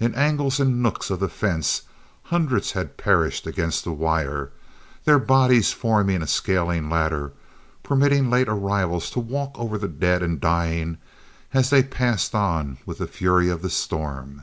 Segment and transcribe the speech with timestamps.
[0.00, 1.82] In angles and nooks of the fence,
[2.24, 4.50] hundreds had perished against the wire,
[5.04, 7.30] their bodies forming a scaling ladder,
[7.84, 10.98] permitting late arrivals to walk over the dead and dying
[11.54, 14.42] as they passed on with the fury of the storm.